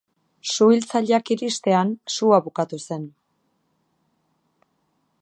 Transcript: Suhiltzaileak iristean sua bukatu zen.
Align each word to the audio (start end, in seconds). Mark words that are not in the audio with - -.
Suhiltzaileak 0.53 1.29
iristean 1.35 1.93
sua 2.15 2.41
bukatu 2.47 2.83
zen. 2.87 3.07